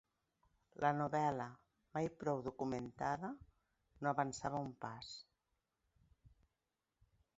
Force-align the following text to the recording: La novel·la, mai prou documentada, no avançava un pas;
La 0.83 0.89
novel·la, 0.99 1.45
mai 1.97 2.09
prou 2.23 2.41
documentada, 2.47 3.31
no 4.07 4.11
avançava 4.13 4.63
un 4.65 4.73
pas; 4.87 5.13